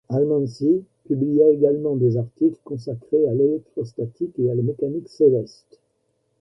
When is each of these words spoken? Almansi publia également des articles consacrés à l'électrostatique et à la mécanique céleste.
Almansi 0.09 0.83
publia 1.07 1.47
également 1.51 1.95
des 1.95 2.17
articles 2.17 2.57
consacrés 2.65 3.27
à 3.27 3.35
l'électrostatique 3.35 4.33
et 4.39 4.49
à 4.49 4.55
la 4.55 4.63
mécanique 4.63 5.07
céleste. 5.07 5.79